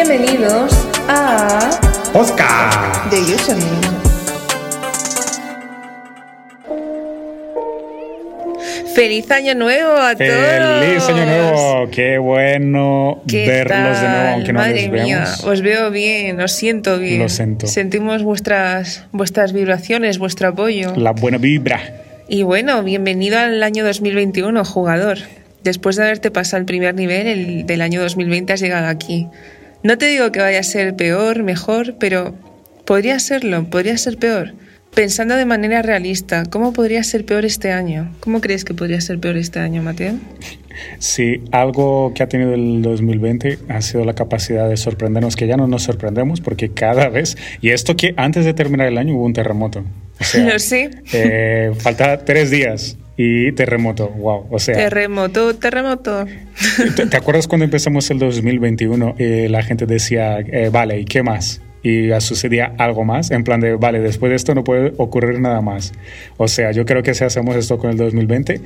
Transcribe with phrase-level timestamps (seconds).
[0.00, 1.70] Bienvenidos a
[2.14, 2.70] Oscar.
[3.10, 3.66] The Username.
[8.94, 10.84] ¡Feliz Año Nuevo a todos!
[10.84, 11.90] ¡Feliz Año Nuevo!
[11.90, 14.02] ¡Qué bueno ¿Qué verlos tal?
[14.02, 15.44] de nuevo, aunque no Madre nos mía, veamos!
[15.44, 17.18] os veo bien, os siento bien.
[17.18, 17.66] Lo siento.
[17.66, 20.94] Sentimos vuestras, vuestras vibraciones, vuestro apoyo.
[20.94, 21.80] La buena vibra.
[22.28, 25.18] Y bueno, bienvenido al año 2021, jugador.
[25.64, 29.26] Después de haberte pasado el primer nivel el del año 2020 has llegado aquí.
[29.82, 32.34] No te digo que vaya a ser peor, mejor, pero
[32.84, 34.54] podría serlo, podría ser peor.
[34.94, 38.12] Pensando de manera realista, ¿cómo podría ser peor este año?
[38.20, 40.14] ¿Cómo crees que podría ser peor este año, Mateo?
[40.98, 45.56] Sí, algo que ha tenido el 2020 ha sido la capacidad de sorprendernos, que ya
[45.56, 49.24] no nos sorprendemos porque cada vez, y esto que antes de terminar el año hubo
[49.24, 49.84] un terremoto.
[50.20, 50.90] O sea, sé.
[51.12, 54.46] eh, falta tres días y terremoto, wow.
[54.48, 56.24] O sea, Terremoto, terremoto.
[56.96, 61.22] ¿te, te acuerdas cuando empezamos el 2021 y la gente decía, eh, vale, ¿y qué
[61.24, 61.60] más?
[61.82, 65.60] Y sucedía algo más, en plan de, vale, después de esto no puede ocurrir nada
[65.60, 65.92] más.
[66.36, 68.60] O sea, yo creo que si hacemos esto con el 2020,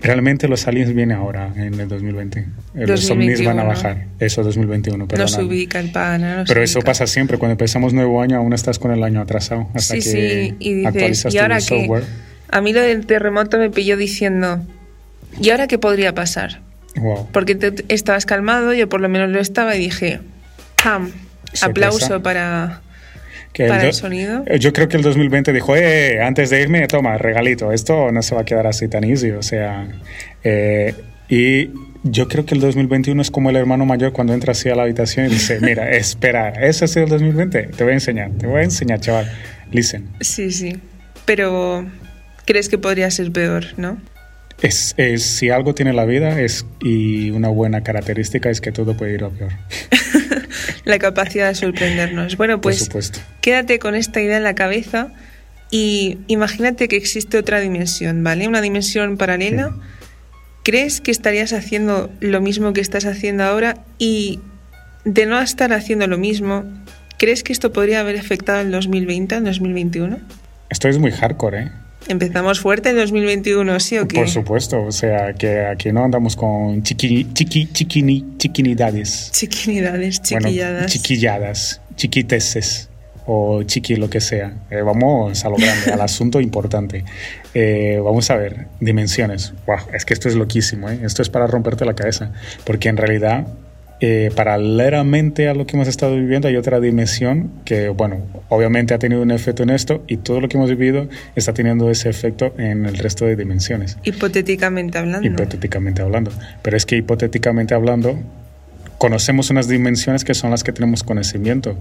[0.00, 2.38] realmente los aliens vienen ahora, en el 2020.
[2.40, 2.46] Eh,
[2.86, 3.66] Los ovnis van a 2021.
[3.66, 4.06] bajar.
[4.20, 5.28] Eso, 2021, No perdón.
[5.28, 6.44] se ubica el pana.
[6.46, 6.90] Pero eso ubica.
[6.92, 10.00] pasa siempre, cuando empezamos nuevo año aún estás con el año atrasado hasta Sí, que
[10.00, 11.62] sí, y actualizas ¿y tu ahora qué?
[11.62, 12.04] software.
[12.50, 14.60] A mí lo del terremoto me pilló diciendo,
[15.40, 16.60] ¿y ahora qué podría pasar?
[16.96, 17.28] Wow.
[17.32, 20.20] Porque te- estabas calmado, yo por lo menos lo estaba y dije,
[20.82, 21.10] ¡pam!
[21.62, 22.82] Aplauso para...
[23.52, 24.42] Que Para el do- sonido.
[24.46, 28.22] eh, Yo creo que el 2020 dijo, eh, antes de irme, toma, regalito, esto no
[28.22, 29.88] se va a quedar así tan easy, o sea,
[30.44, 30.94] eh,
[31.30, 31.70] y
[32.04, 34.82] yo creo que el 2021 es como el hermano mayor cuando entra así a la
[34.82, 38.46] habitación y dice, mira, espera, ese ha sido el 2020, te voy a enseñar, te
[38.46, 39.30] voy a enseñar, chaval,
[39.72, 40.08] listen.
[40.20, 40.78] Sí, sí.
[41.24, 41.86] Pero
[42.48, 43.98] crees que podría ser peor, ¿no?
[44.62, 48.96] Es, es- si algo tiene la vida es, y una buena característica es que todo
[48.96, 49.52] puede ir a peor,
[50.84, 52.38] La capacidad de sorprendernos.
[52.38, 52.88] Bueno, pues
[53.42, 55.12] quédate con esta idea en la cabeza
[55.70, 58.48] y imagínate que existe otra dimensión, ¿vale?
[58.48, 59.76] Una dimensión paralela.
[60.64, 63.76] ¿Crees que estarías haciendo lo mismo que estás haciendo ahora?
[63.98, 64.40] Y
[65.04, 66.64] de no estar haciendo lo mismo,
[67.18, 70.18] ¿crees que esto podría haber afectado el 2020, el 2021?
[70.70, 71.70] Esto es muy hardcore, ¿eh?
[72.06, 74.16] Empezamos fuerte el 2021, ¿sí o qué?
[74.16, 79.30] Por supuesto, o sea, que aquí no andamos con chiqui, chiqui, chiquini, chiquinidades.
[79.32, 80.92] Chiquinidades, Bueno, chiquilladas.
[80.92, 82.88] chiquilladas, chiquiteses
[83.26, 84.54] o chiqui lo que sea.
[84.70, 87.04] Eh, vamos a lo grande, al asunto importante.
[87.52, 89.52] Eh, vamos a ver, dimensiones.
[89.66, 91.00] Guau, es que esto es loquísimo, ¿eh?
[91.04, 92.32] Esto es para romperte la cabeza.
[92.64, 93.46] Porque en realidad,
[94.00, 98.98] eh, paralelamente a lo que hemos estado viviendo, hay otra dimensión que, bueno, obviamente ha
[98.98, 102.54] tenido un efecto en esto y todo lo que hemos vivido está teniendo ese efecto
[102.58, 105.26] en el resto de dimensiones Hipotéticamente hablando.
[105.26, 106.30] hipotéticamente hablando.
[106.62, 108.18] Pero es que hipotéticamente hablando,
[108.98, 111.76] conocemos unas dimensiones que son las que tenemos conocimiento,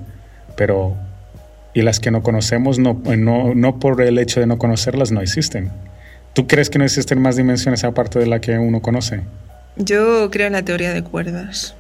[0.56, 0.96] pero
[1.76, 5.22] y las que no conocemos, no, no, no por el hecho de no conocerlas, no
[5.22, 5.70] existen.
[6.34, 9.22] ¿Tú crees que no existen más dimensiones aparte de la que uno conoce?
[9.76, 11.76] Yo creo en la teoría de cuerdas.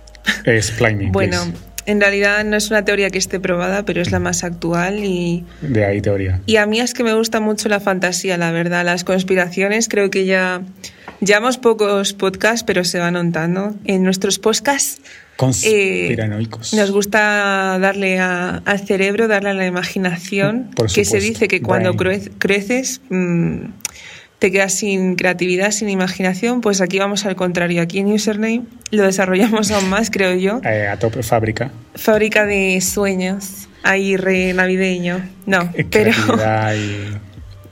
[0.45, 1.37] Explain me, Bueno,
[1.85, 5.45] en realidad no es una teoría que esté probada, pero es la más actual y,
[5.61, 6.41] De ahí teoría.
[6.45, 8.83] y a mí es que me gusta mucho la fantasía, la verdad.
[8.85, 10.61] Las conspiraciones creo que ya
[11.21, 13.75] llevamos pocos podcasts, pero se van notando.
[13.85, 14.99] En nuestros podcasts
[15.37, 16.73] Conspiranoicos.
[16.73, 21.61] nos gusta darle a- al cerebro, darle a la imaginación, Por que se dice que
[21.61, 22.31] cuando brain.
[22.37, 23.59] creces mm,
[24.39, 27.81] te quedas sin creatividad, sin imaginación, pues aquí vamos al contrario.
[27.81, 30.61] Aquí en Username lo desarrollamos aún más, creo yo.
[30.63, 31.71] Eh, a tope fábrica.
[31.95, 35.27] Fábrica de sueños, ahí re navideño.
[35.45, 37.17] No, Eh, pero y-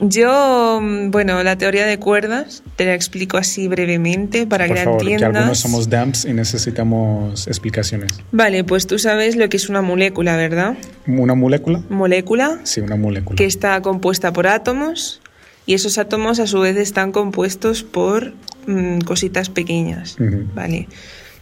[0.00, 4.80] yo, mm, bueno, la teoría de cuerdas te la explico así brevemente para Por que
[4.80, 5.36] la favor, que entiendas.
[5.36, 8.12] algunos somos damps y necesitamos explicaciones.
[8.32, 10.74] Vale, pues tú sabes lo que es una molécula, ¿verdad?
[11.06, 11.80] ¿Una molécula?
[11.88, 13.36] Molécula Sí, una molécula.
[13.36, 15.20] que está compuesta por átomos
[15.66, 18.32] y esos átomos a su vez están compuestos por
[18.66, 20.16] mm, cositas pequeñas.
[20.54, 20.88] Vale.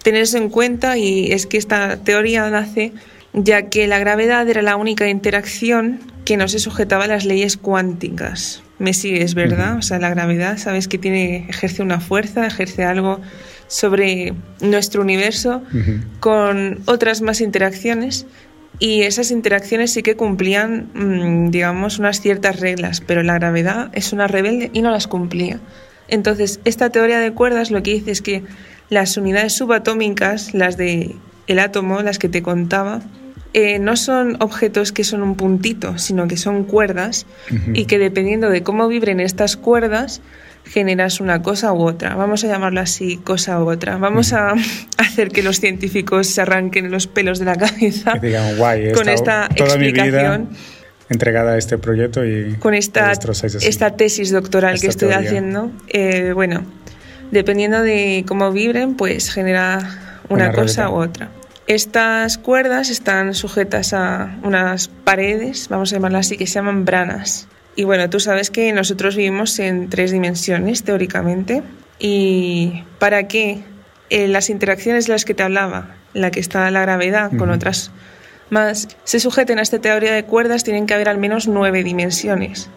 [0.03, 2.93] Tener eso en cuenta y es que esta teoría nace
[3.35, 7.57] ya que la gravedad era la única interacción que no se sujetaba a las leyes
[7.57, 8.63] cuánticas.
[8.79, 9.77] Me sigues, ¿verdad?
[9.77, 13.21] O sea, la gravedad, sabes que tiene ejerce una fuerza, ejerce algo
[13.67, 15.63] sobre nuestro universo
[16.21, 18.27] con otras más interacciones
[18.79, 24.13] y esas interacciones sí que cumplían, mm, digamos, unas ciertas reglas, pero la gravedad es
[24.13, 25.61] una rebelde y no las cumplía.
[26.09, 28.45] Entonces, esta teoría de cuerdas lo que dice es que
[28.91, 31.15] las unidades subatómicas, las de
[31.47, 33.01] el átomo, las que te contaba,
[33.55, 37.25] eh, no son objetos que son un puntito, sino que son cuerdas
[37.73, 40.21] y que dependiendo de cómo vibren estas cuerdas,
[40.65, 42.17] generas una cosa u otra.
[42.17, 43.97] Vamos a llamarlo así, cosa u otra.
[43.97, 44.55] Vamos a
[44.99, 49.49] hacer que los científicos se arranquen los pelos de la cabeza digan, guay, con esta
[49.49, 50.43] toda explicación.
[50.43, 50.59] Mi vida
[51.11, 55.71] entregada a este proyecto y con esta, esta tesis doctoral que estoy haciendo.
[55.89, 56.65] Eh, bueno,
[57.31, 61.31] dependiendo de cómo vibren, pues genera una, cosa u otra.
[61.67, 67.49] Estas cuerdas están sujetas a unas paredes, vamos a llamarlas así, que se llaman branas.
[67.75, 71.63] Y bueno, tú sabes que nosotros vivimos en tres dimensiones, teóricamente.
[71.99, 73.63] ¿Y para qué?
[74.11, 77.91] Eh, las interacciones de las que te hablaba, la que está la gravedad con otras
[78.51, 82.69] más, se sujeten a esta teoría de cuerdas, tienen que haber al menos nueve dimensiones.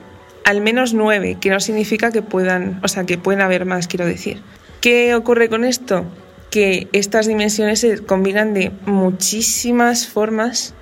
[0.46, 4.06] Al menos nueve, que no significa que puedan, o sea, que pueden haber más, quiero
[4.06, 4.42] decir.
[4.80, 6.06] ¿Qué ocurre con esto?
[6.50, 10.74] Que estas dimensiones se combinan de muchísimas formas,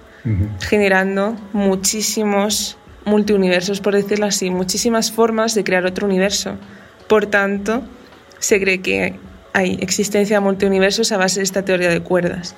[0.62, 6.56] generando muchísimos multiuniversos, por decirlo así, muchísimas formas de crear otro universo.
[7.08, 7.84] Por tanto,
[8.40, 9.20] se cree que
[9.54, 12.56] hay existencia de multiuniversos a base de esta teoría de cuerdas.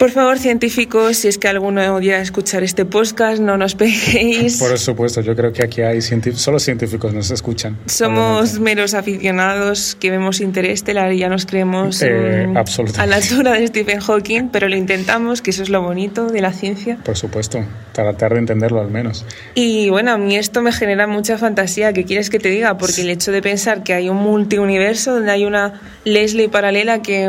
[0.00, 4.58] Por favor, científicos, si es que alguno odia escuchar este podcast, no nos peguéis.
[4.58, 7.76] Por supuesto, yo creo que aquí hay solo científicos nos escuchan.
[7.84, 12.48] Somos meros aficionados que vemos Interestelar y ya nos creemos eh,
[12.96, 16.40] a la altura de Stephen Hawking, pero lo intentamos, que eso es lo bonito de
[16.40, 16.96] la ciencia.
[17.04, 17.62] Por supuesto,
[17.92, 19.26] tratar de entenderlo al menos.
[19.54, 21.92] Y bueno, a mí esto me genera mucha fantasía.
[21.92, 22.78] ¿Qué quieres que te diga?
[22.78, 27.28] Porque el hecho de pensar que hay un multiuniverso donde hay una Leslie paralela que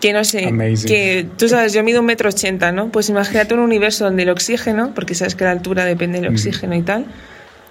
[0.00, 0.52] que no sé,
[0.86, 2.90] que tú sabes, yo mido un metro ochenta, ¿no?
[2.90, 6.74] Pues imagínate un universo donde el oxígeno, porque sabes que la altura depende del oxígeno
[6.74, 7.06] y tal,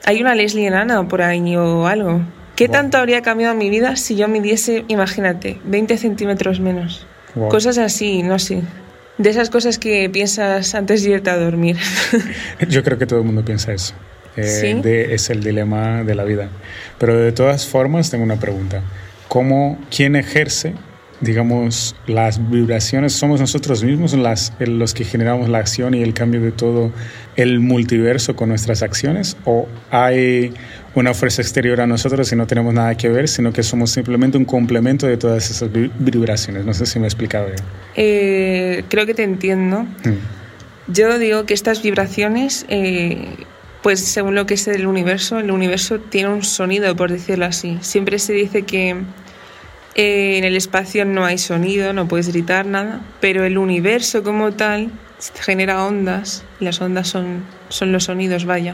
[0.05, 2.21] hay una Leslie enana por ahí o algo.
[2.55, 7.07] ¿Qué tanto habría cambiado mi vida si yo midiese, imagínate, 20 centímetros menos?
[7.49, 8.61] Cosas así, no sé.
[9.17, 11.77] De esas cosas que piensas antes de irte a dormir.
[12.69, 13.93] yo creo que todo el mundo piensa eso.
[14.35, 16.49] Eh, es el dilema de la vida.
[16.97, 18.81] Pero de todas formas, tengo una pregunta.
[19.27, 20.73] ¿Cómo, quién ejerce
[21.21, 26.42] digamos, las vibraciones somos nosotros mismos las, los que generamos la acción y el cambio
[26.42, 26.92] de todo
[27.36, 29.38] el multiverso con nuestras acciones?
[29.45, 30.54] ¿O hay
[30.95, 34.38] una fuerza exterior a nosotros y no tenemos nada que ver, sino que somos simplemente
[34.38, 35.69] un complemento de todas esas
[36.00, 36.66] vibraciones?
[36.66, 37.60] No sé si me he explicado bien.
[37.95, 39.83] Eh, creo que te entiendo.
[39.83, 40.92] Mm.
[40.92, 42.65] Yo digo que estas vibraciones...
[42.69, 43.45] Eh,
[43.81, 47.77] pues según lo que es el universo, el universo tiene un sonido, por decirlo así.
[47.81, 48.98] Siempre se dice que
[50.00, 54.92] en el espacio no hay sonido, no puedes gritar nada, pero el universo como tal
[55.42, 58.74] genera ondas y las ondas son, son los sonidos, vaya.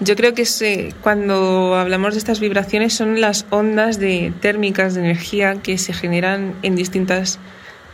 [0.00, 5.56] Yo creo que cuando hablamos de estas vibraciones son las ondas de, térmicas de energía
[5.62, 7.38] que se generan en distintas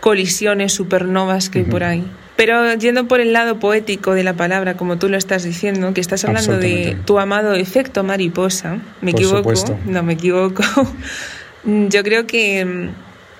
[0.01, 2.05] colisiones, supernovas que hay por ahí.
[2.37, 6.01] Pero yendo por el lado poético de la palabra, como tú lo estás diciendo, que
[6.01, 9.53] estás hablando de tu amado efecto mariposa, me equivoco,
[9.87, 10.63] no me equivoco.
[11.67, 12.91] Mm, yo creo que,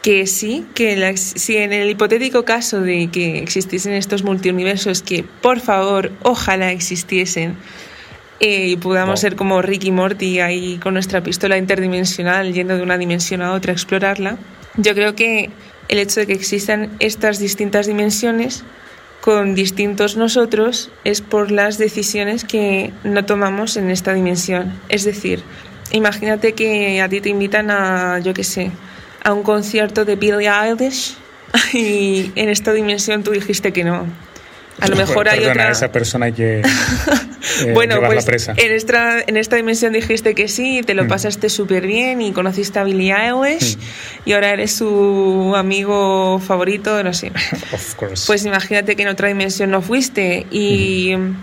[0.03, 5.61] que sí, que si en el hipotético caso de que existiesen estos multiuniversos, que por
[5.61, 7.57] favor, ojalá existiesen,
[8.41, 12.99] eh, y podamos ser como Ricky Morty ahí con nuestra pistola interdimensional yendo de una
[12.99, 14.37] dimensión a otra a explorarla,
[14.77, 15.49] yo creo que
[15.89, 18.65] el hecho de que existan estas distintas dimensiones
[19.23, 24.79] con distintos nosotros es por las decisiones que no tomamos en esta dimensión.
[24.89, 25.43] Es decir,
[25.93, 28.71] imagínate que a ti te invitan a, yo qué sé,
[29.23, 31.17] a un concierto de Billie Eilish
[31.73, 34.07] y en esta dimensión tú dijiste que no.
[34.81, 35.71] A lo mejor hay otra.
[35.71, 36.63] esa persona que.
[37.65, 38.55] Eh, bueno, pues presa.
[38.57, 41.09] En, esta, en esta dimensión dijiste que sí, te lo mm.
[41.09, 43.81] pasaste súper bien y conociste a Billie Eilish mm.
[44.25, 47.31] y ahora eres su amigo favorito, no sé.
[47.73, 48.25] Of course.
[48.27, 51.15] Pues imagínate que en otra dimensión no fuiste y.
[51.17, 51.37] Mm.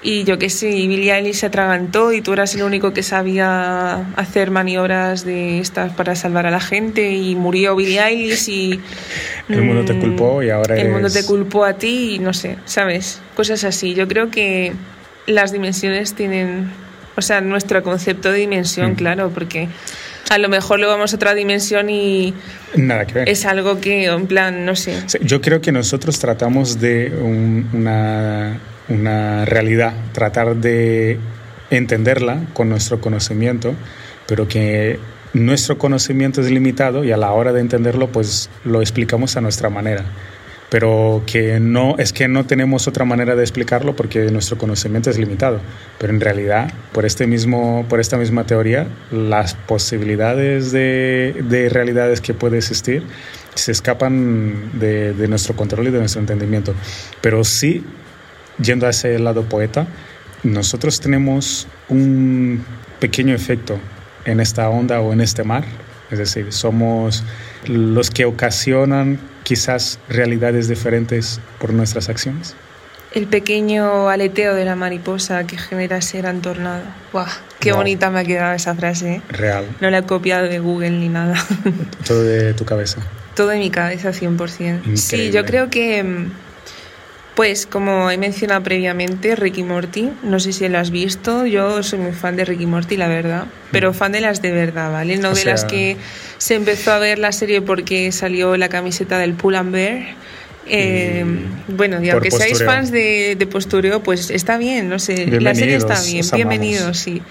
[0.00, 4.06] Y yo qué sé, Billie Eilish se atragantó y tú eras el único que sabía
[4.14, 8.80] hacer maniobras de estas para salvar a la gente y murió Billie Eilish y...
[9.48, 12.58] el mundo te culpó y ahora El mundo te culpó a ti y no sé,
[12.64, 13.20] ¿sabes?
[13.34, 13.94] Cosas así.
[13.94, 14.72] Yo creo que
[15.26, 16.70] las dimensiones tienen...
[17.16, 18.94] O sea, nuestro concepto de dimensión, mm.
[18.94, 19.68] claro, porque
[20.30, 22.32] a lo mejor luego vamos a otra dimensión y
[22.76, 23.28] Nada que ver.
[23.28, 25.02] es algo que, en plan, no sé.
[25.22, 31.18] Yo creo que nosotros tratamos de una una realidad, tratar de
[31.70, 33.74] entenderla con nuestro conocimiento,
[34.26, 34.98] pero que
[35.32, 39.68] nuestro conocimiento es limitado y a la hora de entenderlo pues lo explicamos a nuestra
[39.70, 40.04] manera.
[40.70, 45.18] pero que no es que no tenemos otra manera de explicarlo porque nuestro conocimiento es
[45.18, 45.60] limitado.
[45.98, 52.20] Pero en realidad, por este mismo, por esta misma teoría, las posibilidades de, de realidades
[52.20, 53.02] que puede existir
[53.54, 56.74] se escapan de, de, nuestro control y de nuestro entendimiento.
[57.22, 57.82] Pero sí,
[58.62, 59.86] yendo a ese lado poeta,
[60.42, 62.64] nosotros tenemos un
[63.00, 63.78] pequeño efecto
[64.24, 65.64] en esta onda o en este mar,
[66.10, 67.24] es decir, somos
[67.66, 72.54] los que ocasionan quizás realidades diferentes por nuestras acciones.
[73.12, 76.82] El pequeño aleteo de la mariposa que genera ese gran tornado.
[77.12, 77.26] ¡Guau!
[77.58, 77.80] ¡Qué wow.
[77.80, 79.14] bonita me ha quedado esa frase!
[79.14, 79.22] ¿eh?
[79.30, 79.64] Real.
[79.80, 81.34] No la he copiado de Google ni nada.
[82.06, 83.00] Todo de tu cabeza.
[83.34, 84.28] Todo de mi cabeza, 100%.
[84.28, 84.96] Increíble.
[84.98, 86.30] Sí, yo creo que mm,
[87.38, 92.00] pues como he mencionado previamente, Ricky Morty, no sé si lo has visto, yo soy
[92.00, 95.18] muy fan de Ricky Morty, la verdad, pero fan de las de verdad, ¿vale?
[95.18, 95.52] No o de sea...
[95.52, 95.96] las que
[96.38, 100.02] se empezó a ver la serie porque salió la camiseta del Pull and Bear.
[100.66, 101.24] Eh,
[101.68, 105.76] bueno, y aunque seáis fans de, de, postureo, pues está bien, no sé, la serie
[105.76, 107.22] está bien, bienvenido, sí.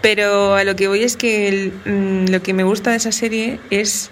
[0.00, 3.10] Pero a lo que voy es que el, mm, lo que me gusta de esa
[3.10, 4.10] serie es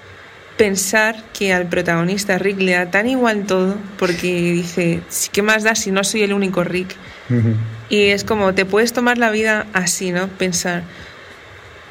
[0.58, 5.00] pensar que al protagonista Rick le da tan igual todo, porque dice,
[5.32, 6.94] ¿qué más da si no soy el único Rick?
[7.30, 7.54] Uh -huh.
[7.88, 10.28] Y es como, te puedes tomar la vida así, ¿no?
[10.28, 10.82] Pensar,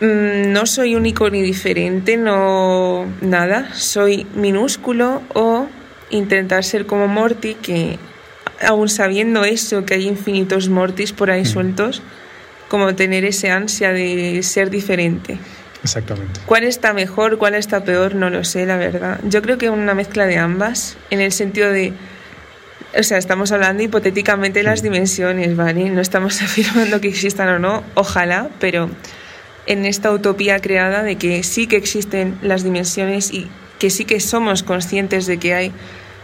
[0.02, 5.68] mmm, no soy único ni diferente, no nada, soy minúsculo o
[6.12, 7.98] intentar ser como Morty, que
[8.62, 11.54] aún sabiendo eso, que hay infinitos Mortys por ahí uh -huh.
[11.54, 12.02] sueltos,
[12.68, 15.40] como tener ese ansia de ser diferente.
[15.88, 16.42] Exactamente.
[16.46, 18.16] ¿Cuál está mejor, cuál está peor?
[18.16, 19.20] No lo sé, la verdad.
[19.24, 21.94] Yo creo que una mezcla de ambas, en el sentido de.
[22.98, 25.90] O sea, estamos hablando hipotéticamente de las dimensiones, ¿vale?
[25.90, 28.90] No estamos afirmando que existan o no, ojalá, pero
[29.66, 33.48] en esta utopía creada de que sí que existen las dimensiones y
[33.80, 35.72] que sí que somos conscientes de que hay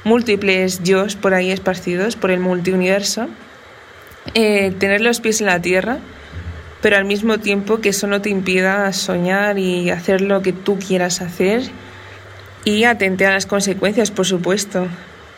[0.03, 3.27] múltiples yo por ahí esparcidos por el multiuniverso,
[4.33, 5.99] eh, tener los pies en la tierra
[6.83, 10.77] pero al mismo tiempo que eso no te impida soñar y hacer lo que tú
[10.77, 11.61] quieras hacer
[12.65, 14.85] y atente a las consecuencias, por supuesto.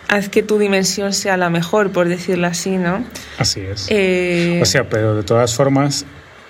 [0.07, 3.05] Haz que tu dimensión sea la mejor, por decirlo así, ¿no?
[3.37, 3.85] Así es.
[3.91, 4.59] Eh...
[4.59, 6.03] O sea, pero de todas formas,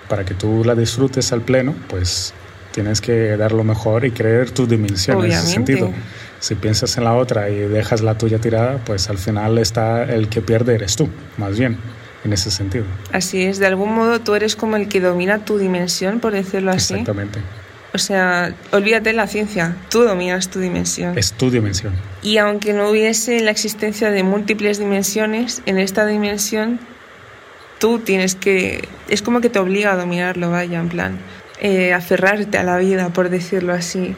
[0.08, 2.32] para que tú la disfrutes al pleno, pues
[2.72, 5.36] tienes que dar lo mejor y creer tu dimensión Obviamente.
[5.36, 5.92] en ese sentido.
[6.40, 10.30] Si piensas en la otra y dejas la tuya tirada, pues al final está el
[10.30, 11.76] que pierde eres tú, más bien
[12.26, 12.84] en ese sentido.
[13.12, 16.70] Así es, de algún modo tú eres como el que domina tu dimensión, por decirlo
[16.70, 16.94] así.
[16.94, 17.40] Exactamente.
[17.94, 21.16] O sea, olvídate de la ciencia, tú dominas tu dimensión.
[21.16, 21.94] Es tu dimensión.
[22.22, 26.78] Y aunque no hubiese la existencia de múltiples dimensiones, en esta dimensión
[27.78, 28.86] tú tienes que...
[29.08, 31.18] Es como que te obliga a dominarlo, vaya, en plan,
[31.60, 34.14] eh, aferrarte a la vida, por decirlo así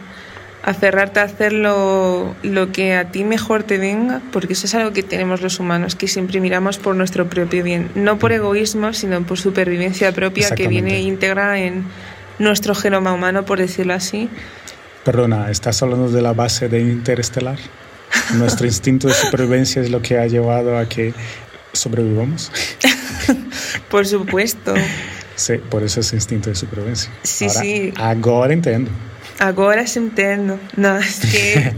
[0.63, 4.93] aferrarte a hacer lo, lo, que a ti mejor te venga, porque eso es algo
[4.93, 9.23] que tenemos los humanos, que siempre miramos por nuestro propio bien, no por egoísmo, sino
[9.23, 11.85] por supervivencia propia que viene íntegra en
[12.39, 14.29] nuestro genoma humano, por decirlo así.
[15.05, 17.59] Perdona, ¿estás hablando de la base de Interestelar?
[18.35, 21.15] ¿Nuestro instinto de supervivencia es lo que ha llevado a que
[21.73, 22.51] sobrevivamos?
[23.91, 24.75] por supuesto.
[25.37, 27.11] Sí, por eso es instinto de supervivencia.
[27.23, 27.93] Sí, ahora, sí.
[27.97, 28.91] Ahora entiendo.
[29.39, 30.59] Ahora se entiendo.
[30.77, 31.73] No, es que.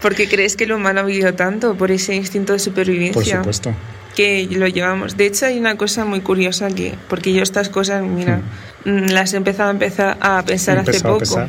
[0.00, 3.42] porque crees que el humano ha vivido tanto por ese instinto de supervivencia.
[3.42, 3.74] Por supuesto.
[4.14, 5.16] Que lo llevamos.
[5.16, 6.94] De hecho, hay una cosa muy curiosa que.
[7.08, 8.40] Porque yo estas cosas, mira,
[8.84, 9.06] hmm.
[9.10, 11.46] las he empezado a, empezar a pensar hace poco.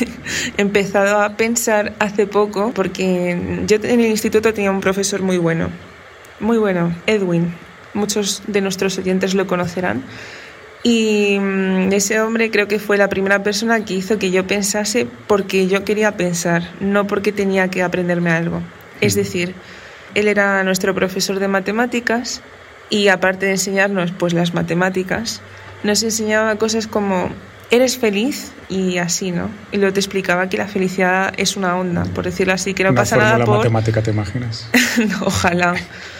[0.56, 5.38] he empezado a pensar hace poco porque yo en el instituto tenía un profesor muy
[5.38, 5.70] bueno.
[6.40, 7.54] Muy bueno, Edwin.
[7.92, 10.02] Muchos de nuestros oyentes lo conocerán.
[10.82, 15.06] Y mm, ese hombre creo que fue la primera persona que hizo que yo pensase
[15.26, 18.62] porque yo quería pensar, no porque tenía que aprenderme algo.
[19.00, 19.54] Es decir,
[20.14, 22.42] él era nuestro profesor de matemáticas
[22.88, 25.42] y aparte de enseñarnos pues las matemáticas,
[25.82, 27.30] nos enseñaba cosas como
[27.70, 29.50] eres feliz y así, ¿no?
[29.72, 32.90] Y luego te explicaba que la felicidad es una onda, por decirlo así, que no
[32.90, 33.58] una pasa nada por...
[33.58, 34.68] matemática, ¿te imaginas?
[35.08, 35.74] no, ojalá.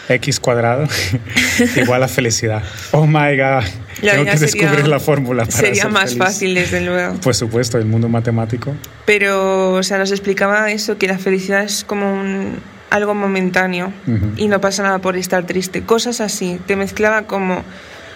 [0.09, 0.87] X cuadrado
[1.75, 2.63] igual a felicidad.
[2.91, 3.63] Oh my God.
[4.01, 6.17] La Tengo que sería, descubrir la fórmula para Sería ser más feliz.
[6.17, 7.15] fácil, desde luego.
[7.15, 8.73] Por supuesto, el mundo matemático.
[9.05, 12.55] Pero, o sea, nos explicaba eso, que la felicidad es como un,
[12.89, 14.33] algo momentáneo uh -huh.
[14.37, 15.83] y no pasa nada por estar triste.
[15.83, 16.59] Cosas así.
[16.65, 17.63] Te mezclaba como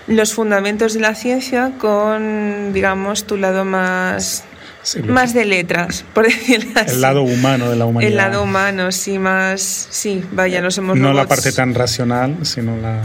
[0.08, 4.44] los fundamentos de la ciencia con, digamos, tu lado más
[4.84, 6.96] sí, más de letras, por decirlo así.
[6.96, 8.12] El lado humano de la humanidad.
[8.12, 11.18] El lado humano, sí, más, sí, vaya, no somos No robots.
[11.24, 12.98] la parte tan racional, sino la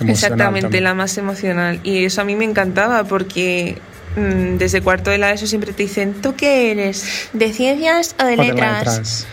[0.00, 0.84] emocional Exactamente, también.
[0.84, 1.80] la más emocional.
[1.82, 3.78] Y eso a mí me encantaba porque
[4.16, 7.28] mmm, desde cuarto de la ESO siempre te dicen, ¿tú qué eres?
[7.32, 8.84] ¿De ciencias o de o letras?
[8.84, 9.26] De letras.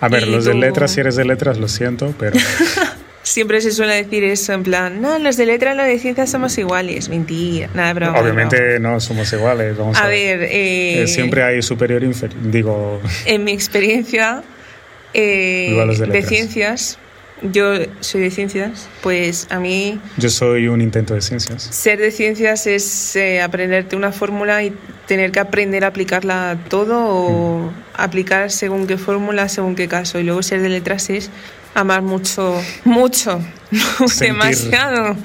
[0.00, 2.36] A ver, Y los de tú- letras, si eres de letras, lo siento, pero
[3.24, 6.30] Siempre se suele decir eso, en plan, no, los de letras y los de ciencias
[6.30, 7.08] somos iguales.
[7.08, 8.20] Mentira, nada, broma.
[8.20, 9.76] obviamente no somos iguales.
[9.76, 12.38] Vamos a, A ver, eh, Eh, siempre hay superior e inferior.
[12.50, 14.42] Digo, En mi experiencia
[15.14, 16.98] eh, de de, ciencias,
[17.42, 21.62] yo soy de ciencias, pues a mí yo soy un intento de ciencias.
[21.62, 24.72] ser de ciencias es eh, aprenderte una fórmula y
[25.06, 27.70] tener que aprender a aplicarla a todo o Mm.
[27.96, 30.18] aplicar según qué fórmula, según qué caso.
[30.18, 31.30] Y luego ser de letras es
[31.74, 33.40] amar mucho, mucho,
[34.06, 34.28] Sentir.
[34.28, 35.16] demasiado.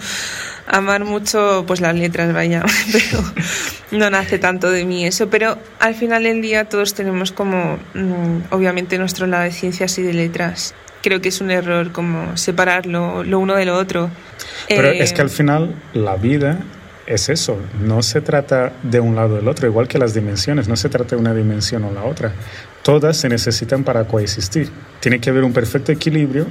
[0.71, 3.23] Amar mucho, pues las letras, vaya, pero
[3.91, 5.27] no nace tanto de mí eso.
[5.27, 10.03] Pero al final del día todos tenemos como, mm, obviamente, nuestro lado de ciencias y
[10.03, 10.75] de letras.
[11.01, 14.11] Creo que es un error como separarlo lo uno de lo otro.
[14.67, 16.59] Pero Eh, es que al final la vida
[17.07, 17.57] es eso.
[17.81, 20.67] No se trata de un lado o del otro, igual que las dimensiones.
[20.67, 22.31] No se trata de una dimensión o la otra.
[22.89, 24.71] Todas se necesitan para coexistir.
[24.99, 26.47] Tiene que haber un perfecto equilibrio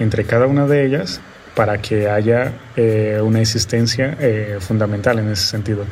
[0.00, 1.20] entre cada una de ellas
[1.54, 5.84] para que haya eh, una existencia eh, fundamental en ese sentido.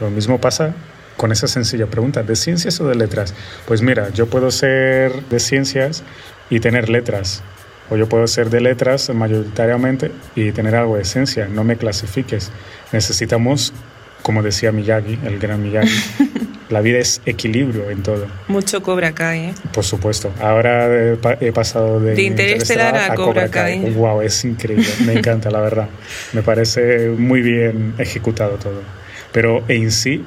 [0.00, 0.72] Lo mismo pasa
[1.18, 3.34] con esa sencilla pregunta, ¿de ciencias o de letras?
[3.66, 6.02] Pues mira, yo puedo ser de ciencias
[6.48, 7.42] y tener letras,
[7.90, 12.50] o yo puedo ser de letras mayoritariamente y tener algo de ciencia, no me clasifiques.
[12.90, 13.74] Necesitamos,
[14.22, 15.92] como decía Miyagi, el gran Miyagi,
[16.72, 19.54] la vida es equilibrio en todo, Mucho Cobra Kai, ¿eh?
[19.72, 20.32] por supuesto.
[20.40, 23.90] Ahora he, pa- he pasado de, De Interestelar a Cobra Kai.
[23.92, 25.88] Wow, es increíble, me encanta la verdad.
[26.32, 28.82] Me parece muy bien ejecutado todo.
[29.32, 30.24] Pero en sí,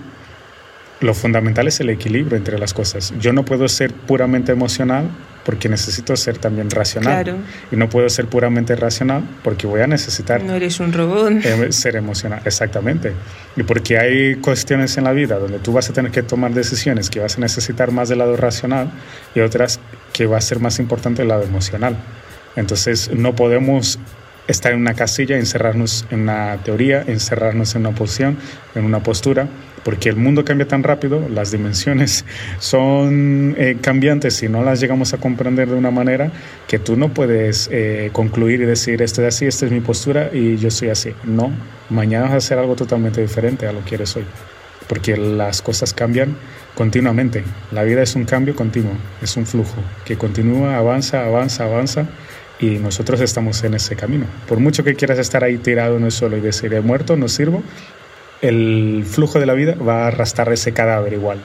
[1.01, 3.13] lo fundamental es el equilibrio entre las cosas.
[3.19, 5.09] Yo no puedo ser puramente emocional
[5.45, 7.23] porque necesito ser también racional.
[7.23, 7.37] Claro.
[7.71, 11.33] Y no puedo ser puramente racional porque voy a necesitar No eres un robot.
[11.45, 12.41] eh, ser emocional.
[12.43, 13.13] Exactamente.
[13.55, 17.09] Y porque hay cuestiones en la vida donde tú vas a tener que tomar decisiones
[17.09, 18.89] que vas a necesitar más del lado racional
[19.35, 19.79] y otras
[20.11, 21.95] que va a ser más importante el lado emocional.
[22.55, 23.99] Entonces no podemos
[24.47, 28.37] estar en una casilla, encerrarnos en una teoría, encerrarnos en una posición,
[28.75, 29.47] en una postura,
[29.83, 32.25] porque el mundo cambia tan rápido, las dimensiones
[32.59, 36.31] son eh, cambiantes y no las llegamos a comprender de una manera
[36.67, 40.29] que tú no puedes eh, concluir y decir esto es así, esta es mi postura
[40.33, 41.13] y yo soy así.
[41.23, 41.51] No,
[41.89, 44.25] mañana vas a hacer algo totalmente diferente a lo que eres hoy,
[44.87, 46.35] porque las cosas cambian
[46.73, 47.43] continuamente.
[47.71, 52.07] La vida es un cambio continuo, es un flujo que continúa, avanza, avanza, avanza
[52.59, 54.25] y nosotros estamos en ese camino.
[54.47, 57.27] Por mucho que quieras estar ahí tirado en el suelo y decir he muerto, no
[57.27, 57.63] sirvo,
[58.41, 61.39] el flujo de la vida va a arrastrar ese cadáver igual.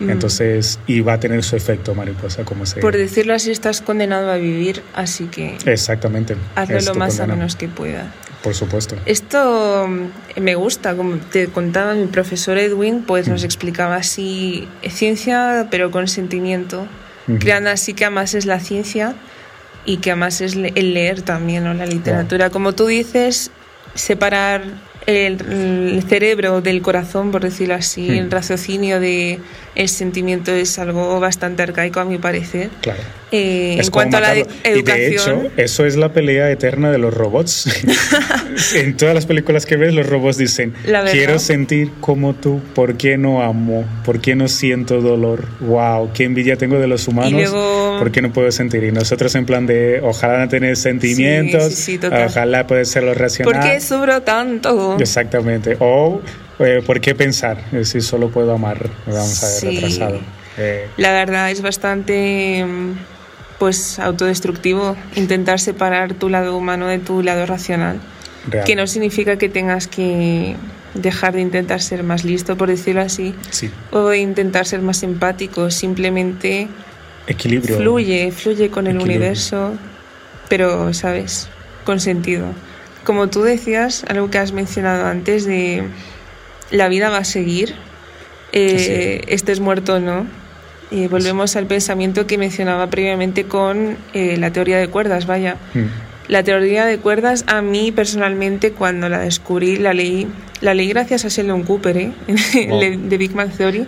[0.00, 0.10] Mm.
[0.10, 4.30] Entonces, y va a tener su efecto mariposa, como se Por decirlo así, estás condenado
[4.30, 6.36] a vivir, así que Exactamente.
[6.54, 8.06] hazlo es lo más a menos que puedas.
[8.42, 8.96] Por supuesto.
[9.04, 15.68] Esto mm, me gusta, como te contaba mi profesor Edwin, pues nos explicaba así ciencia,
[15.70, 16.86] pero con sentimiento,
[17.38, 19.14] creando así que además es la ciencia
[19.92, 21.74] y que además es el leer también, ¿no?
[21.74, 22.50] la literatura.
[22.50, 23.50] Como tú dices,
[23.94, 24.62] separar
[25.06, 28.14] el, el cerebro del corazón, por decirlo así, Mm.
[28.14, 29.40] el raciocinio de
[29.74, 32.70] el sentimiento es algo bastante arcaico a mi parecer.
[32.82, 33.00] Claro.
[33.32, 34.60] Eh, en cuanto a la de- matarlo.
[34.64, 37.66] Y de educación, hecho, eso es la pelea eterna de los robots.
[38.74, 40.74] en todas las películas que ves, los robots dicen,
[41.12, 43.84] quiero sentir como tú, ¿por qué no amo?
[44.04, 45.44] ¿Por qué no siento dolor?
[45.60, 46.10] ¡Wow!
[46.12, 47.32] ¡Qué envidia tengo de los humanos!
[47.32, 48.82] luego- ¿Por qué no puedo sentir?
[48.84, 52.26] Y nosotros en plan de, ojalá no tener sentimientos, sí, sí, total.
[52.26, 53.52] ojalá puede ser lo racional.
[53.54, 54.96] ¿por qué sufro tanto?
[54.98, 55.76] Exactamente.
[55.80, 56.20] O,
[56.60, 57.70] eh, ¿por qué pensar?
[57.70, 58.88] Decir, solo puedo amar.
[59.06, 59.66] Vamos a ver, Sí.
[59.70, 60.20] retrasado.
[60.58, 62.92] Eh, La verdad es bastante mm,
[63.58, 68.00] pues autodestructivo intentar separar tu lado humano de tu lado racional,
[68.48, 68.64] real.
[68.64, 70.56] que no significa que tengas que
[70.94, 73.70] dejar de intentar ser más listo, por decirlo así, Sí.
[73.92, 76.68] o de intentar ser más empático, simplemente
[77.26, 77.76] Equilibrio.
[77.76, 79.18] fluye, fluye con el Equilibrio.
[79.18, 79.74] universo,
[80.48, 81.48] pero, ¿sabes?
[81.84, 82.46] Con sentido.
[83.04, 85.84] Como tú decías, algo que has mencionado antes de
[86.70, 87.74] la vida va a seguir,
[88.52, 90.26] eh, estés muerto o no.
[90.90, 95.56] Y volvemos al pensamiento que mencionaba previamente con eh, la teoría de cuerdas, vaya.
[95.74, 95.84] Mm.
[96.26, 100.26] La teoría de cuerdas, a mí personalmente, cuando la descubrí, la leí,
[100.60, 102.12] la leí gracias a Sheldon Cooper, ¿eh?
[102.68, 102.80] Wow.
[102.80, 103.86] de Big Bang Theory.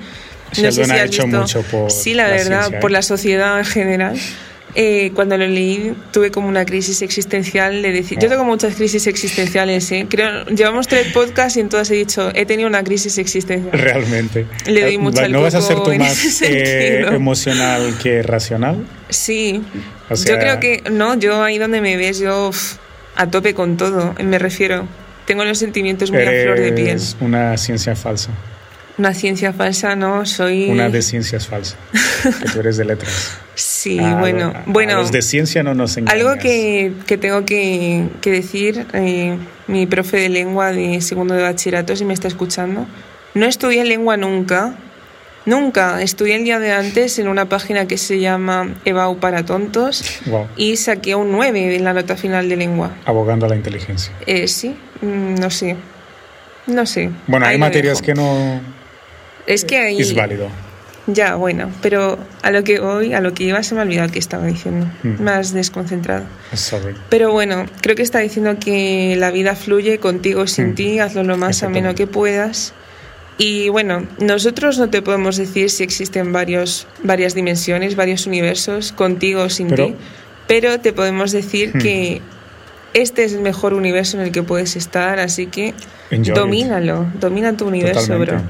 [0.53, 2.95] Sheldon ha hecho mucho por Sí, la, la verdad, ciencia, por ¿eh?
[2.95, 4.19] la sociedad en general.
[4.75, 9.07] Eh, cuando lo leí tuve como una crisis existencial de decir, yo tengo muchas crisis
[9.07, 10.07] existenciales, ¿eh?
[10.09, 13.71] Creo, llevamos tres podcasts y en todas he dicho, he tenido una crisis existencial.
[13.79, 14.47] Realmente.
[14.67, 18.87] Le doy mucho va- al ¿No vas a ser tú más eh, emocional que racional?
[19.11, 19.63] Sí,
[20.09, 22.77] O sea- yo creo que, no, yo ahí donde me ves, yo uf,
[23.17, 24.89] a tope con todo, me refiero.
[25.27, 26.89] Tengo los sentimientos muy a flor de piel.
[26.89, 28.31] Eres una ciencia falsa.
[28.99, 30.69] Una ciencia falsa, no, soy...
[30.71, 31.77] Una de ciencias falsa,
[32.23, 33.37] que tú eres de letras.
[33.83, 34.95] Sí, bueno, bueno.
[34.95, 36.15] los de ciencia no nos engañas.
[36.23, 41.43] Algo que, que tengo que, que decir, eh, mi profe de lengua de segundo de
[41.43, 42.87] bachillerato, si me está escuchando,
[43.35, 44.75] no estudié lengua nunca,
[45.47, 46.01] nunca.
[46.01, 50.47] Estudié el día de antes en una página que se llama EBAU para tontos Wow.
[50.57, 52.93] y saqué un 9 en la nota final de lengua.
[53.05, 54.13] Abogando a la inteligencia.
[54.27, 55.75] Eh, sí, mm, no sé.
[56.69, 57.11] No sé.
[57.27, 58.07] Bueno, hay Ahí materias dejo.
[58.07, 58.61] que no
[59.49, 60.01] Es que ahí...
[60.01, 60.47] es válido.
[61.09, 64.11] Ya, bueno, pero a lo que hoy, a lo que iba, se me ha olvidado
[64.13, 64.87] que estaba diciendo.
[65.03, 65.21] Mm.
[65.23, 66.25] Más desconcentrado.
[66.55, 66.95] Sorry.
[67.09, 70.75] Pero bueno, creo que está diciendo que la vida fluye contigo sin Mm.
[70.75, 72.73] ti, hazlo lo más ameno que puedas.
[73.37, 79.43] Y bueno, nosotros no te podemos decir si existen varios, varias dimensiones, varios universos, contigo
[79.43, 79.95] o sin Pero- ti,
[80.47, 81.79] pero te podemos decir Mm.
[81.81, 82.21] que
[82.95, 85.75] este es el mejor universo en el que puedes estar, así que
[86.11, 86.39] Enjoy it.
[86.39, 88.35] domínalo, domina tu universo, Totalmente.
[88.35, 88.43] bro.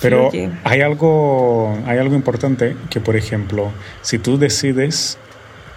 [0.00, 0.50] Pero Fluye.
[0.64, 3.70] hay algo, hay algo importante que, por ejemplo,
[4.02, 5.18] si tú decides,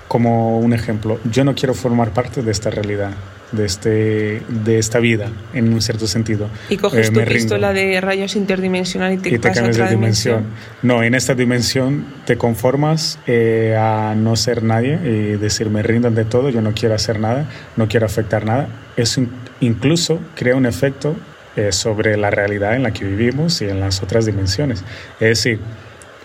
[0.08, 3.12] como un ejemplo, yo no quiero formar parte de esta realidad,
[3.54, 6.48] de, este, de esta vida, en un cierto sentido.
[6.70, 10.44] Y coges Eh, tu pistola de rayos interdimensional y te, y te cambias de dimensión.
[10.84, 16.08] No, en esta dimensión te conformas eh, a no ser nadie y decir me rindo
[16.10, 17.46] ante todo, yo no quiero hacer nada,
[17.78, 18.68] no quiero afectar nada.
[18.98, 19.32] Eso in-
[19.62, 21.16] incluso crea un efecto
[21.58, 24.86] eh, sobre la realidad en la que vivimos y en las otras dimensiones.
[25.20, 25.60] Es decir,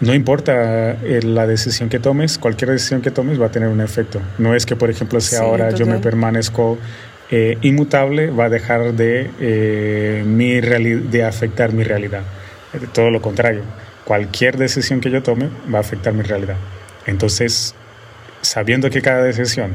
[0.00, 3.80] no importa eh, la decisión que tomes, cualquier decisión que tomes va a tener un
[3.80, 4.20] efecto.
[4.38, 6.78] No es que, por ejemplo, si Sí, ahora yo me permanezco
[7.30, 12.22] eh, inmutable, va a dejar de, mi de afectar mi realidad.
[12.92, 13.62] Todo lo contrario,
[14.04, 16.56] cualquier decisión que yo tome va a afectar mi realidad.
[17.06, 17.74] Entonces,
[18.42, 19.72] sabiendo que cada decisión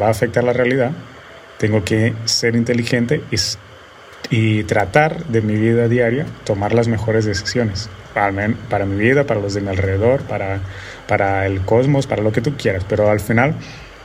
[0.00, 0.92] va a afectar la realidad,
[1.58, 3.36] tengo que ser inteligente y,
[4.30, 7.88] y tratar de mi vida diaria tomar las mejores decisiones.
[8.14, 8.30] Para,
[8.84, 10.60] mi vida, para los de mi alrededor, para,
[11.08, 12.84] para el cosmos, para lo que tú quieras.
[12.86, 13.54] Pero al final,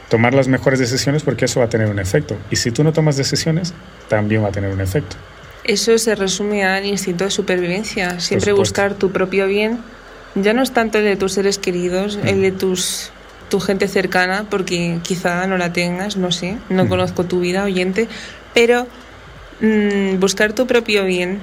[0.10, 2.38] tomar las mejores decisiones porque eso va a tener un efecto.
[2.50, 3.74] Y si tú no tomas decisiones,
[4.08, 5.18] también va a tener un efecto.
[5.66, 9.80] Eso se resume al instinto de supervivencia, siempre buscar tu propio bien.
[10.36, 12.28] Ya no es tanto el de tus seres queridos, Mm.
[12.28, 13.12] el de tus
[13.50, 16.90] tu gente cercana, porque quizá no la tengas, no sé, no Mm.
[16.90, 18.08] conozco tu vida, oyente,
[18.54, 18.88] pero
[19.62, 21.40] mm, buscar tu propio bien.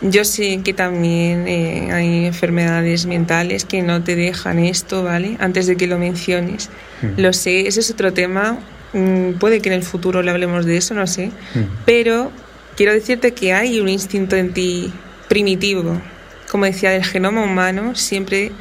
[0.00, 5.36] Yo sé que también eh, hay enfermedades mentales que no te dejan esto, ¿vale?
[5.40, 6.70] Antes de que lo menciones.
[7.02, 7.20] Mm.
[7.20, 8.58] Lo sé, ese es otro tema.
[8.92, 11.26] mm, puede que en el futuro le hablemos de eso, no sé.
[11.54, 11.60] Mm.
[11.84, 12.30] Pero
[12.76, 14.92] quiero decirte que hay un instinto en ti
[15.28, 16.00] primitivo.
[16.48, 18.52] Como decía, del genoma humano siempre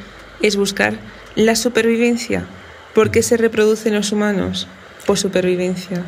[0.42, 0.96] es buscar
[1.36, 2.46] la supervivencia.
[2.94, 4.68] ¿Por qué se reproducen los humanos?
[5.06, 6.04] Por supervivencia.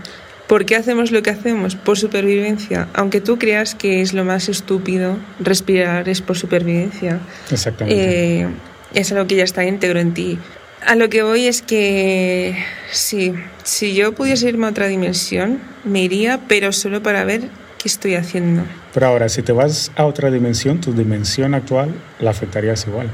[0.49, 1.75] ¿Por qué hacemos lo que hacemos?
[1.75, 2.88] Por supervivencia.
[2.95, 7.19] Aunque tú creas que es lo más estúpido, respirar es por supervivencia.
[7.51, 8.41] Exactamente.
[8.41, 8.47] Eh,
[8.95, 10.39] es algo que ya está íntegro en ti.
[10.83, 12.57] A lo que voy es que
[12.91, 17.41] sí, si yo pudiese irme a otra dimensión, me iría, pero solo para ver
[17.77, 18.63] qué estoy haciendo.
[18.91, 23.07] Pero ahora, si te vas a otra dimensión, tu dimensión actual la afectarías igual.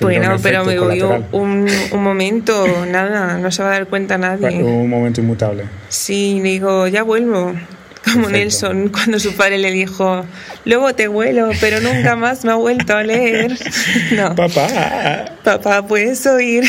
[0.00, 4.62] Bueno, pero me voy un, un momento, nada, no se va a dar cuenta nadie.
[4.62, 5.64] Un momento inmutable.
[5.88, 7.54] Sí, le digo, ya vuelvo.
[8.04, 8.30] Como Perfecto.
[8.72, 10.24] Nelson, cuando su padre le dijo,
[10.64, 13.56] luego te vuelo, pero nunca más me ha vuelto a leer.
[14.16, 16.64] No, Papá, papá, puedes oír.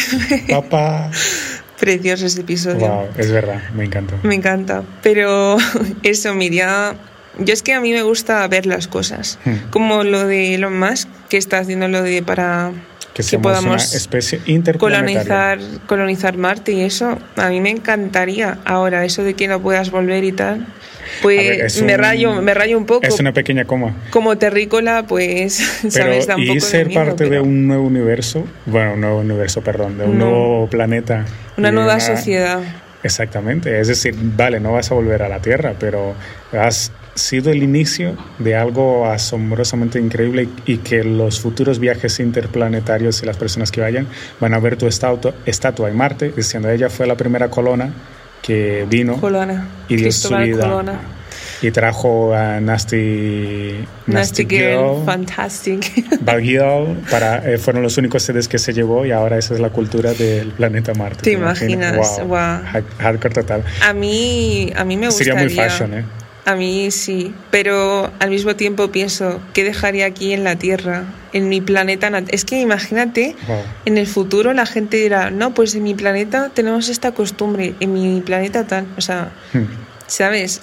[0.50, 1.10] papá.
[1.80, 2.80] Precioso ese episodio.
[2.88, 4.16] Wow, es verdad, me encantó.
[4.24, 4.84] Me encanta.
[5.02, 5.58] Pero
[6.04, 6.96] eso, mira,
[7.40, 9.40] yo es que a mí me gusta ver las cosas.
[9.46, 9.70] Hmm.
[9.72, 12.72] Como lo de Elon Musk, que está haciendo lo de para
[13.14, 14.40] Que seamos una especie
[14.78, 17.18] colonizar, colonizar Marte y eso.
[17.36, 18.60] A mí me encantaría.
[18.66, 20.66] Ahora, eso de que no puedas volver y tal,
[21.22, 21.38] pues
[21.78, 23.06] ver, me, un- rayo, me rayo un poco.
[23.06, 23.94] Es una pequeña coma.
[24.12, 26.28] Como terrícola, pues, Pero, ¿sabes?
[26.28, 29.62] Da un poco y ser miedo, parte de un nuevo universo, bueno, un nuevo universo,
[29.62, 30.26] perdón, de un No.
[30.30, 31.26] nuevo planeta.
[31.58, 32.62] Una nueva sociedad.
[33.04, 36.14] Exactamente, es decir, vale, no vas a volver a la Tierra, pero
[36.54, 43.26] has sido el inicio de algo asombrosamente increíble y, que los futuros viajes interplanetarios y
[43.26, 44.08] las personas que vayan
[44.40, 47.94] van a ver tu estatua, estatua en Marte, diciendo ella fue la primera colona
[48.42, 49.68] que vino Colona.
[49.88, 51.00] y dio su Cristóbal vida Colonna.
[51.62, 56.06] y trajo a Nasty, Nasty Girl, fantastic.
[56.22, 59.60] Bad Girl, para, eh, fueron los únicos sedes que se llevó y ahora esa es
[59.60, 61.22] la cultura del planeta Marte.
[61.24, 62.20] ¿Te imaginas?
[62.26, 62.38] Wow.
[62.38, 63.64] Ha- Hardcore total.
[63.86, 65.34] A mí, a mí me gustaría.
[65.34, 66.06] Sería muy fashion, ¿eh?
[66.44, 71.50] A mí sí, pero al mismo tiempo pienso, ¿qué dejaría aquí en la Tierra, en
[71.50, 72.10] mi planeta?
[72.30, 73.58] Es que imagínate, Wow.
[73.86, 77.94] en el futuro la gente dirá, no, pues en mi planeta tenemos esta costumbre, en
[77.94, 79.66] mi planeta tal, o sea, Hmm.
[80.08, 80.62] ¿sabes?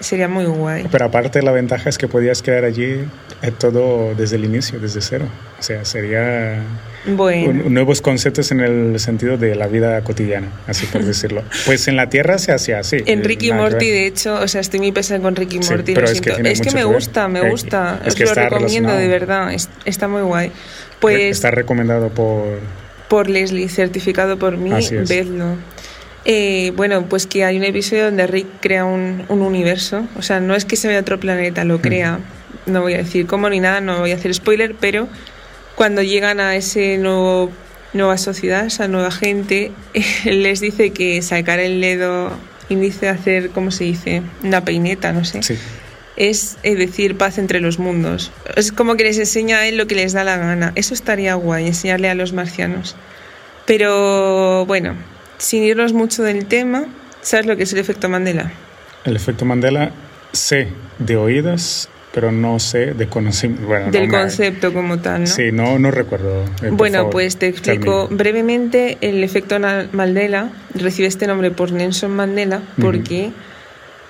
[0.00, 0.86] Sería muy guay.
[0.90, 3.04] Pero aparte la ventaja es que podías crear allí
[3.42, 5.26] eh, todo desde el inicio, desde cero.
[5.58, 6.58] O sea, sería
[7.06, 11.42] Bueno, un- nuevos conceptos en el sentido de la vida cotidiana, así por decirlo.
[11.64, 12.96] Pues en la Tierra se hacía así.
[13.06, 15.70] en eh, Ricky que Morty, de hecho, o sea, estoy muy pesada con Ricky Sí,
[15.70, 16.34] Morty, pero es que siento.
[16.34, 18.00] tiene Es que me que gusta, me Eh, gusta.
[18.02, 19.54] es Os que lo recomiendo, de verdad.
[19.54, 20.50] es- está muy guay.
[21.00, 22.44] Pues Está recomendado por...
[23.08, 25.08] por Leslie, certificado por mí, Así es.
[25.08, 25.56] vedlo.
[26.24, 30.06] Eh, bueno, pues que hay un episodio donde Rick crea un, un universo.
[30.16, 32.20] O sea, no es que se vea otro planeta, lo crea.
[32.66, 35.08] No voy a decir cómo ni nada, no voy a hacer spoiler, pero
[35.74, 37.50] cuando llegan a ese nuevo
[37.92, 39.72] nueva sociedad, esa nueva gente,
[40.24, 42.32] les dice que sacar el dedo
[42.68, 44.22] índice, hacer, ¿cómo se dice?
[44.42, 45.58] Una peineta, no sé Sí,
[46.16, 48.30] es eh, decir paz entre los mundos.
[48.56, 50.72] Es como que les enseña a él lo que les da la gana.
[50.74, 52.96] Eso estaría guay, enseñarle a los marcianos.
[53.66, 54.94] Pero bueno,
[55.44, 56.84] sin irnos mucho del tema,
[57.20, 58.50] ¿sabes lo que es el efecto Mandela?
[59.04, 59.90] el efecto Mandela
[60.32, 63.66] sé de oídas, pero no sé de conocimiento.
[63.66, 65.26] Bueno, Del no me- concepto como tal, ¿no?
[65.26, 66.44] Sí, no, no recuerdo.
[66.62, 68.16] Eh, Bueno, favor, pues te explico me.
[68.16, 68.96] brevemente.
[69.02, 69.56] El efecto
[69.92, 73.30] Mandela recibe este nombre por Nelson Mandela porque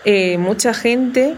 [0.05, 1.35] eh, mucha gente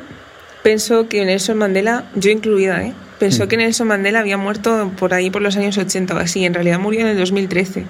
[0.62, 2.92] pensó que Nelson Mandela, yo incluida, ¿eh?
[3.18, 3.48] pensó Mm.
[3.48, 6.44] que Nelson Mandela había muerto por ahí por los años 80 o así.
[6.44, 7.84] En realidad murió en el 2013.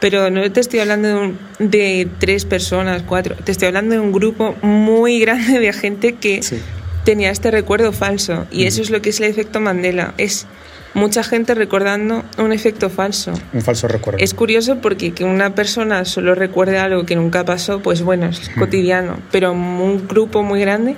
[0.00, 3.34] Pero no te estoy hablando de, un- de tres personas, cuatro.
[3.36, 6.60] Te estoy hablando de un grupo muy grande de gente que Sí.
[7.04, 8.46] tenía este recuerdo falso.
[8.50, 8.66] Y Mm.
[8.68, 10.12] eso es lo que es el efecto Mandela.
[10.18, 10.46] Es
[10.92, 13.32] mucha gente recordando un efecto falso.
[13.52, 14.18] Un falso recuerdo.
[14.22, 18.50] Es curioso porque que una persona solo recuerde algo que nunca pasó, pues bueno, es
[18.58, 20.94] cotidiano, pero un grupo muy grande.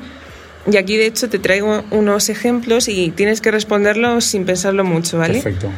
[0.70, 5.18] Y aquí de hecho te traigo unos ejemplos y tienes que responderlos sin pensarlo mucho,
[5.18, 5.34] ¿vale?
[5.34, 5.70] Perfecto.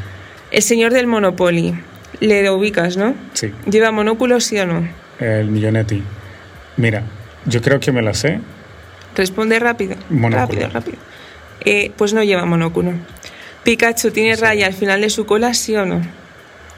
[0.51, 1.75] El señor del Monopoly,
[2.19, 3.15] le ubicas, ¿no?
[3.35, 3.53] Sí.
[3.71, 4.89] ¿Lleva monóculo sí o no?
[5.19, 6.03] El millonetti.
[6.77, 7.03] Mira,
[7.47, 8.41] yo creo que me la sé.
[9.15, 9.97] Responde rápido.
[10.09, 10.61] Monóculo.
[10.63, 10.99] Rápido, rápido.
[11.65, 12.93] Eh, pues no lleva monóculo.
[13.65, 14.41] Pikachu tiene Sí.
[14.43, 16.01] raya al final de su cola, sí o no?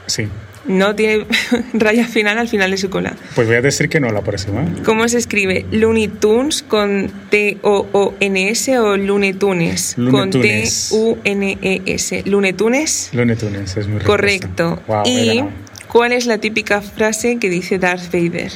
[0.07, 0.27] Sí.
[0.65, 1.25] No tiene
[1.73, 3.15] raya final al final de su cola.
[3.35, 4.65] Pues voy a decir que no la próxima.
[4.85, 5.65] ¿Cómo se escribe?
[5.71, 9.95] ¿Looney Tunes con T-O-O-N-S o Looney Tunes?
[9.97, 10.89] Looney Con Tunes.
[10.89, 12.23] T-U-N-E-S.
[12.25, 13.09] ¿Looney Tunes?
[13.13, 14.05] Looney Tunes es respuesta.
[14.05, 14.81] Correcto.
[14.87, 15.43] Wow, ¿Y
[15.87, 18.51] cuál es la típica frase que dice Darth Vader?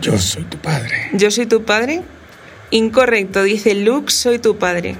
[0.00, 1.10] Yo soy tu padre.
[1.12, 2.02] ¿Yo soy tu padre?
[2.70, 4.96] Incorrecto, dice Luke, soy tu padre.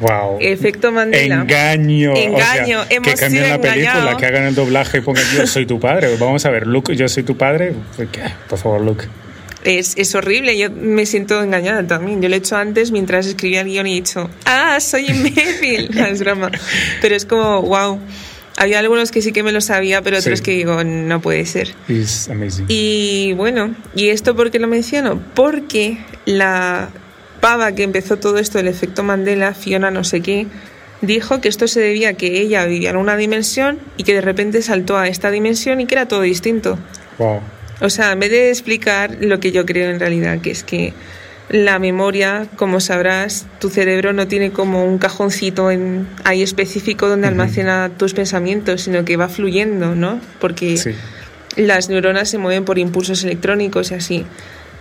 [0.00, 0.38] Wow.
[0.40, 1.40] Efecto Mandela.
[1.42, 2.14] Engaño.
[2.16, 4.20] Engaño, O sea, hemos que cambien sido la película, engañados.
[4.20, 6.16] que hagan el doblaje y pongan yo soy tu padre.
[6.18, 7.74] Vamos a ver, Luke, yo soy tu padre.
[7.96, 8.08] Pues.
[8.48, 9.06] Por favor, Luke.
[9.64, 12.22] Es, es horrible, yo me siento engañada también.
[12.22, 15.90] Yo lo he hecho antes mientras escribía el guion y he dicho, ah, soy imbécil.
[15.94, 16.50] No, es broma.
[17.02, 17.98] Pero es como, wow.
[18.56, 20.44] Había algunos que sí que me lo sabía, pero otros Sí.
[20.44, 21.74] que digo, no puede ser.
[21.88, 22.66] It's amazing.
[22.68, 25.20] Y bueno, ¿y esto por qué lo menciono?
[25.34, 26.88] Porque la
[27.40, 30.46] pava que empezó todo esto, el efecto Mandela, Fiona no sé qué,
[31.00, 34.20] dijo que esto se debía a que ella vivía en una dimensión y que de
[34.20, 36.78] repente saltó a esta dimensión y que era todo distinto.
[37.18, 37.40] Wow.
[37.80, 40.92] O sea, en vez de explicar lo que yo creo en realidad, que es que
[41.48, 47.28] la memoria, como sabrás, tu cerebro no tiene como un cajoncito en, ahí específico donde
[47.28, 50.20] almacena tus pensamientos, sino que va fluyendo, ¿no?
[50.40, 50.90] Porque Sí.
[51.56, 54.26] las neuronas se mueven por impulsos electrónicos y así.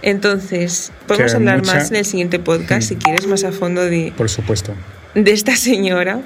[0.01, 3.81] Entonces, podemos Que hablar mucha- más en el siguiente podcast, si quieres, más a fondo
[3.83, 4.73] de, Por supuesto.
[5.15, 6.19] de esta señora.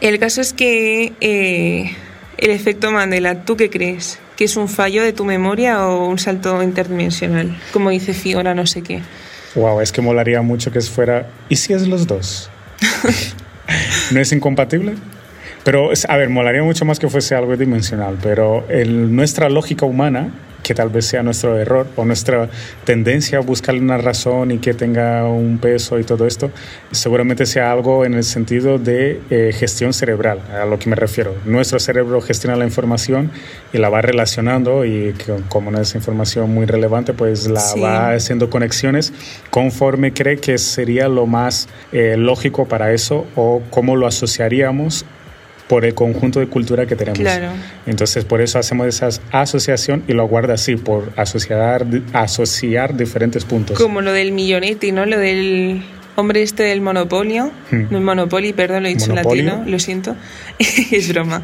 [0.00, 1.94] El caso es que eh,
[2.38, 4.18] el efecto Mandela, ¿tú qué crees?
[4.36, 7.56] ¿Que es un fallo de tu memoria o un salto interdimensional?
[7.72, 9.00] Como dice Fiona, no sé qué.
[9.54, 11.28] Wow, es que molaría mucho que fuera.
[11.48, 12.50] ¿Y si es los dos?
[14.10, 14.94] ¿No es incompatible?
[15.64, 20.32] Pero, a ver, molaría mucho más que fuese algo dimensional, pero en nuestra lógica humana,
[20.62, 22.48] que tal vez sea nuestro error o nuestra
[22.84, 26.50] tendencia a buscarle una razón y que tenga un peso y todo esto,
[26.90, 31.34] seguramente sea algo en el sentido de eh, gestión cerebral, a lo que me refiero.
[31.44, 33.30] Nuestro cerebro gestiona la información
[33.72, 35.14] y la va relacionando y
[35.48, 37.80] como no es información muy relevante, pues la Sí.
[37.80, 39.12] va haciendo conexiones
[39.50, 45.04] conforme cree que sería lo más eh, lógico para eso o cómo lo asociaríamos
[45.68, 47.18] por el conjunto de cultura que tenemos.
[47.18, 47.48] Claro.
[47.86, 53.78] Entonces, por eso hacemos esa asociación y lo guarda así, por asociar, asociar diferentes puntos.
[53.78, 55.06] Como lo del millonetti, ¿no?
[55.06, 55.82] Lo del
[56.16, 57.50] hombre este del monopolio.
[57.70, 57.94] Hmm.
[58.02, 59.44] Monopoly, perdón, lo he dicho en Monopolio.
[59.44, 60.16] latino, lo siento.
[60.58, 61.42] es broma.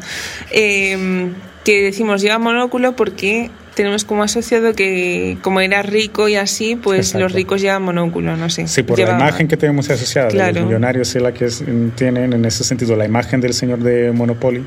[0.51, 1.29] Eh,
[1.63, 6.99] que decimos lleva monóculo porque tenemos como asociado que como era rico y así, pues
[7.07, 7.19] Exacto.
[7.23, 8.67] los ricos llevan monóculo, no sé.
[8.67, 10.53] Sí, por Lleva- la imagen que tenemos asociada de Claro.
[10.55, 11.63] los millonarios y la que es-
[11.95, 14.65] tienen en ese sentido la imagen del señor de Monopoly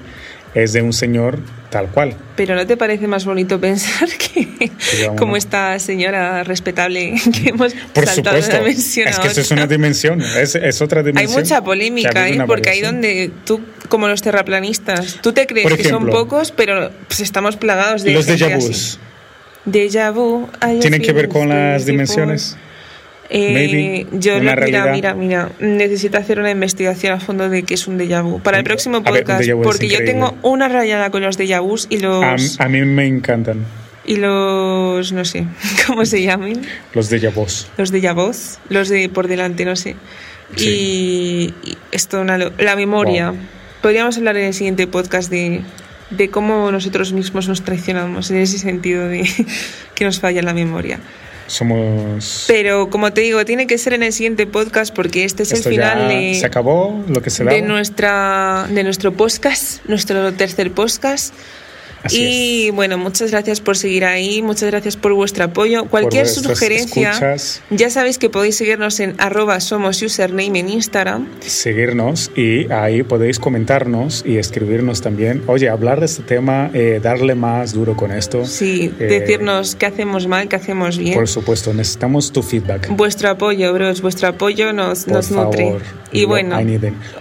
[0.55, 2.15] es de un señor tal cual.
[2.37, 4.71] Pero ¿no te parece más bonito pensar que
[5.19, 8.53] como esta señora respetable que hemos Por saltado supuesto.
[8.53, 11.31] de una dimensión Es que eso es una dimensión, es, es otra dimensión.
[11.39, 12.39] Hay mucha polémica, ¿eh?
[12.47, 13.61] porque hay donde tú,
[13.93, 18.15] como los terraplanistas, tú te crees que son pocos, pero pues estamos plagados de...
[18.15, 18.99] Los déjà vus.
[19.67, 20.49] Déjà vu.
[20.81, 22.57] ¿Tienen que ver con las dimensiones?
[23.29, 27.99] Eh, yo mira, mira, mira, necesito hacer una investigación a fondo de qué es un
[27.99, 28.41] déjà vu.
[28.41, 32.59] Para el próximo podcast, porque yo tengo una rayada con los déjà vus y los...
[32.59, 33.67] A, mí me encantan.
[34.07, 35.45] Y los, no sé,
[35.87, 36.63] ¿cómo se llaman?
[36.95, 37.69] Los déjà vus.
[37.77, 39.97] Los déjà vus, los de por delante, no sé.
[40.57, 41.53] Y,
[41.91, 43.35] esto, una, la memoria.
[43.83, 45.63] Podríamos hablar en el siguiente podcast de,
[46.11, 49.29] de cómo nosotros mismos nos traicionamos en ese sentido de
[49.95, 51.01] que nos falla la memoria.
[51.49, 52.45] Somos.
[52.47, 55.63] Pero como te digo, tiene que ser en el siguiente podcast porque este es el
[55.63, 56.37] final de.
[56.39, 61.35] Se acabó lo que se De, nuestra, de nuestro podcast, nuestro tercer podcast
[62.11, 65.85] y bueno, muchas gracias por seguir ahí, muchas gracias por vuestro apoyo.
[65.87, 67.37] Cualquier sugerencia,
[67.71, 71.29] ya sabéis que podéis seguirnos en arroba somos username en Instagram.
[71.41, 75.43] Seguirnos y ahí podéis comentarnos y escribirnos también.
[75.47, 78.45] Oye, hablar de este tema, eh, darle más duro con esto.
[78.45, 81.15] Sí, eh, decirnos qué hacemos mal, qué hacemos bien.
[81.15, 82.89] Por supuesto, necesitamos tu feedback.
[82.91, 85.77] Vuestro apoyo, bros, vuestro apoyo nos, nos nutre.
[86.13, 86.59] Y bueno.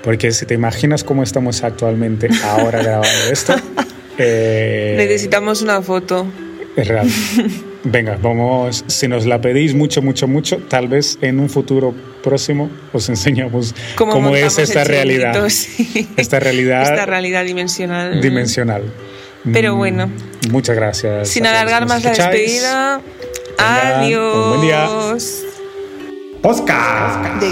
[0.03, 3.55] Porque si te imaginas cómo estamos actualmente ahora grabando esto.
[4.17, 6.25] Eh, Necesitamos una foto.
[6.75, 7.07] Es real.
[7.83, 12.69] Venga, vamos, si nos la pedís mucho, mucho, mucho, tal vez en un futuro próximo
[12.93, 15.47] os enseñamos cómo, es esta realidad.
[16.17, 16.83] Esta realidad.
[16.83, 18.21] Esta realidad dimensional.
[18.21, 18.83] Dimensional.
[19.51, 20.11] Pero mm, bueno.
[20.51, 21.29] Muchas gracias.
[21.29, 23.01] Sin alargar más la despedida.
[23.57, 24.49] adiós.
[24.49, 24.87] buen día.
[26.43, 27.39] Oscar.
[27.39, 27.49] De